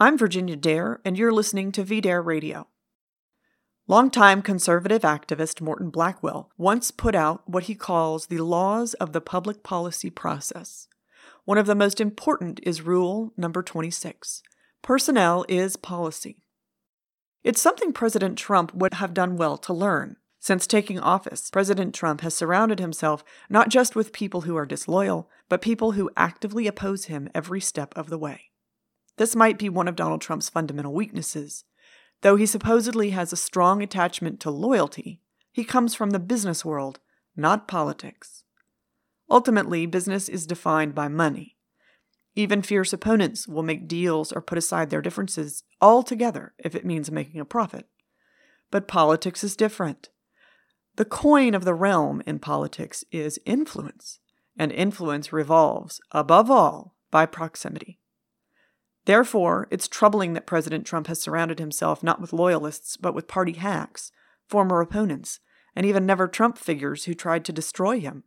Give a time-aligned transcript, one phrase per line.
[0.00, 2.68] I'm Virginia Dare, and you're listening to VDare Radio.
[3.88, 9.20] Longtime conservative activist Morton Blackwell once put out what he calls the laws of the
[9.20, 10.86] public policy process.
[11.46, 14.44] One of the most important is Rule number 26
[14.82, 16.44] Personnel is policy.
[17.42, 20.14] It's something President Trump would have done well to learn.
[20.38, 25.28] Since taking office, President Trump has surrounded himself not just with people who are disloyal,
[25.48, 28.52] but people who actively oppose him every step of the way.
[29.18, 31.64] This might be one of Donald Trump's fundamental weaknesses.
[32.22, 35.20] Though he supposedly has a strong attachment to loyalty,
[35.52, 37.00] he comes from the business world,
[37.36, 38.44] not politics.
[39.28, 41.56] Ultimately, business is defined by money.
[42.36, 47.10] Even fierce opponents will make deals or put aside their differences altogether if it means
[47.10, 47.88] making a profit.
[48.70, 50.10] But politics is different.
[50.94, 54.20] The coin of the realm in politics is influence,
[54.56, 57.97] and influence revolves, above all, by proximity.
[59.08, 63.54] Therefore, it's troubling that President Trump has surrounded himself not with loyalists, but with party
[63.54, 64.12] hacks,
[64.46, 65.40] former opponents,
[65.74, 68.24] and even never Trump figures who tried to destroy him.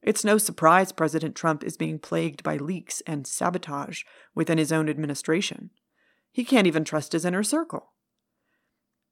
[0.00, 4.00] It's no surprise President Trump is being plagued by leaks and sabotage
[4.34, 5.68] within his own administration.
[6.32, 7.92] He can't even trust his inner circle.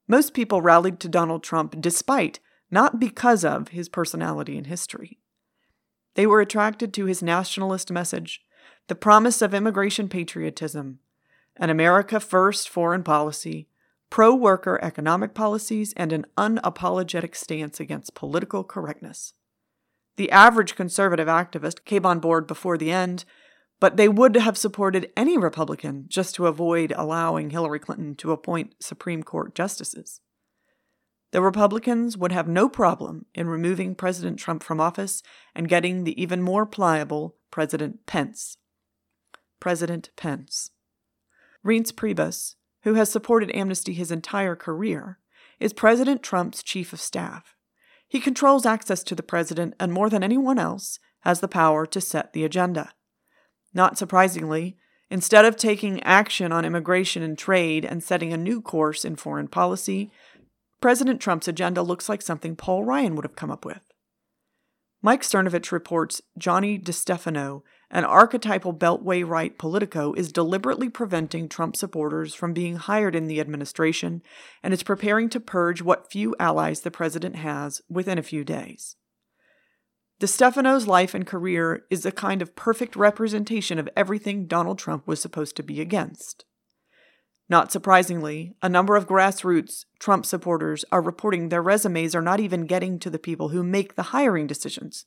[0.08, 2.40] Most people rallied to Donald Trump despite,
[2.70, 5.18] not because of, his personality and history.
[6.14, 8.40] They were attracted to his nationalist message,
[8.88, 10.98] the promise of immigration patriotism,
[11.56, 13.68] an America First foreign policy,
[14.10, 19.34] pro worker economic policies, and an unapologetic stance against political correctness.
[20.16, 23.24] The average conservative activist came on board before the end,
[23.80, 28.74] but they would have supported any Republican just to avoid allowing Hillary Clinton to appoint
[28.80, 30.20] Supreme Court justices.
[31.32, 35.22] The Republicans would have no problem in removing President Trump from office
[35.54, 38.58] and getting the even more pliable President Pence.
[39.58, 40.70] President Pence.
[41.64, 45.18] Reince Priebus, who has supported amnesty his entire career,
[45.58, 47.56] is President Trump's chief of staff.
[48.06, 52.00] He controls access to the president and, more than anyone else, has the power to
[52.00, 52.92] set the agenda.
[53.72, 54.76] Not surprisingly,
[55.08, 59.48] instead of taking action on immigration and trade and setting a new course in foreign
[59.48, 60.10] policy,
[60.82, 63.92] President Trump's agenda looks like something Paul Ryan would have come up with.
[65.00, 72.34] Mike Cernovich reports Johnny DeStefano, an archetypal Beltway right politico, is deliberately preventing Trump supporters
[72.34, 74.22] from being hired in the administration
[74.60, 78.96] and is preparing to purge what few allies the president has within a few days.
[80.20, 85.20] DeStefano's life and career is a kind of perfect representation of everything Donald Trump was
[85.20, 86.44] supposed to be against.
[87.52, 92.64] Not surprisingly, a number of grassroots Trump supporters are reporting their resumes are not even
[92.64, 95.04] getting to the people who make the hiring decisions,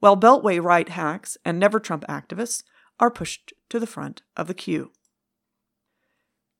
[0.00, 2.62] while Beltway right hacks and Never Trump activists
[2.98, 4.92] are pushed to the front of the queue.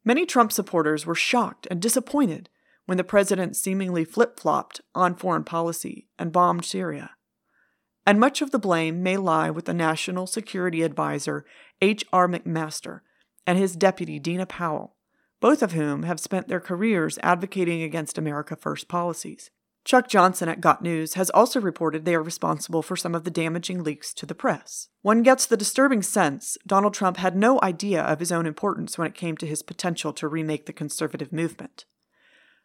[0.04, 2.50] Many Trump supporters were shocked and disappointed
[2.84, 7.12] when the president seemingly flip flopped on foreign policy and bombed Syria.
[8.06, 11.46] And much of the blame may lie with the National Security Advisor
[11.80, 12.28] H.R.
[12.28, 13.00] McMaster
[13.46, 14.93] and his deputy Dina Powell,
[15.44, 19.50] both of whom have spent their careers advocating against America First policies.
[19.84, 23.30] Chuck Johnson at Got News has also reported they are responsible for some of the
[23.30, 24.88] damaging leaks to the press.
[25.02, 29.06] One gets the disturbing sense Donald Trump had no idea of his own importance when
[29.06, 31.84] it came to his potential to remake the conservative movement.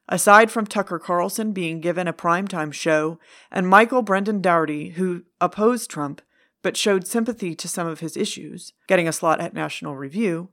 [0.07, 3.19] Aside from Tucker Carlson being given a primetime show
[3.51, 6.22] and Michael Brendan Dougherty, who opposed Trump
[6.62, 10.47] but showed sympathy to some of his issues, getting a slot at National Review,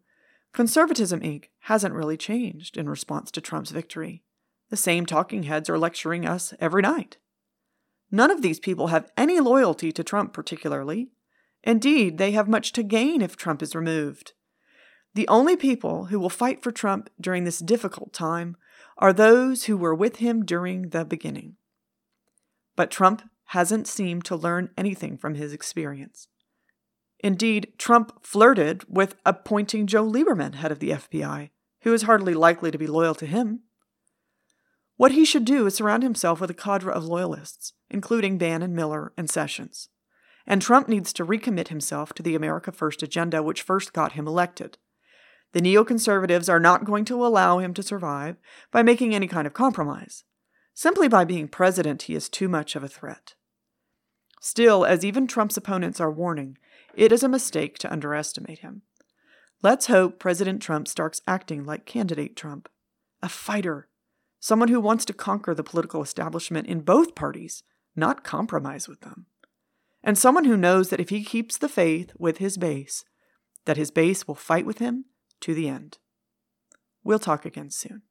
[0.56, 1.50] Conservatism Inc.
[1.64, 4.22] hasn't really changed in response to Trump's victory.
[4.70, 7.18] The same talking heads are lecturing us every night.
[8.10, 11.10] None of these people have any loyalty to Trump particularly.
[11.62, 14.32] Indeed, they have much to gain if Trump is removed.
[15.14, 18.56] The only people who will fight for Trump during this difficult time
[18.96, 21.56] are those who were with him during the beginning.
[22.76, 26.28] But Trump hasn't seemed to learn anything from his experience.
[27.20, 31.50] Indeed, Trump flirted with appointing Joe Lieberman head of the FBI,
[31.82, 33.60] who is hardly likely to be loyal to him.
[34.96, 39.12] What he should do is surround himself with a cadre of loyalists, including Bannon, Miller,
[39.16, 39.88] and Sessions.
[40.46, 44.26] And Trump needs to recommit himself to the America First agenda, which first got him
[44.26, 44.78] elected.
[45.52, 48.36] The neoconservatives are not going to allow him to survive
[48.70, 50.24] by making any kind of compromise.
[50.74, 53.34] Simply by being president, he is too much of a threat.
[54.40, 56.58] Still, as even Trump's opponents are warning,
[56.96, 58.82] it is a mistake to underestimate him.
[59.62, 62.68] Let's hope President Trump starts acting like candidate Trump
[63.22, 63.88] a fighter,
[64.40, 67.62] someone who wants to conquer the political establishment in both parties,
[67.94, 69.26] not compromise with them,
[70.02, 73.04] and someone who knows that if he keeps the faith with his base,
[73.64, 75.06] that his base will fight with him
[75.40, 75.98] to the end.
[77.02, 78.02] We'll talk again soon.